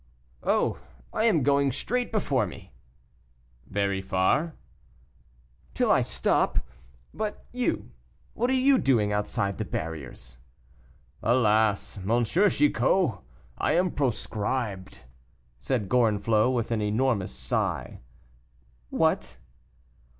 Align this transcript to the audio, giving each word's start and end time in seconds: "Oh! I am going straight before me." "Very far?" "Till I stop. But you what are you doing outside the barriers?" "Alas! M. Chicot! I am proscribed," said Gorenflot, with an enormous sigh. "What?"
"Oh! 0.41 0.79
I 1.13 1.25
am 1.25 1.43
going 1.43 1.71
straight 1.71 2.11
before 2.11 2.47
me." 2.47 2.73
"Very 3.67 4.01
far?" 4.01 4.55
"Till 5.75 5.91
I 5.91 6.01
stop. 6.01 6.57
But 7.13 7.45
you 7.53 7.91
what 8.33 8.49
are 8.49 8.53
you 8.53 8.79
doing 8.79 9.11
outside 9.11 9.59
the 9.59 9.63
barriers?" 9.63 10.39
"Alas! 11.21 11.99
M. 11.99 12.23
Chicot! 12.23 13.19
I 13.59 13.73
am 13.73 13.91
proscribed," 13.91 15.03
said 15.59 15.87
Gorenflot, 15.87 16.51
with 16.51 16.71
an 16.71 16.81
enormous 16.81 17.35
sigh. 17.35 17.99
"What?" 18.89 19.37